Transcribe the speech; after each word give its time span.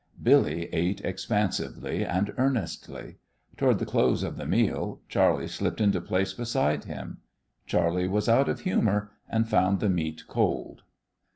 Billy 0.23 0.67
ate 0.73 0.99
expansively 1.05 2.03
and 2.03 2.33
earnestly. 2.39 3.17
Toward 3.55 3.77
the 3.77 3.85
close 3.85 4.23
of 4.23 4.35
the 4.35 4.47
meal 4.47 4.99
Charley 5.07 5.47
slipped 5.47 5.79
into 5.79 6.01
place 6.01 6.33
beside 6.33 6.85
him. 6.85 7.19
Charley 7.67 8.07
was 8.07 8.27
out 8.27 8.49
of 8.49 8.61
humour, 8.61 9.11
and 9.29 9.47
found 9.47 9.79
the 9.79 9.89
meat 9.89 10.23
cold. 10.27 10.81